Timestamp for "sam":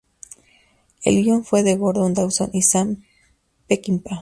2.63-3.03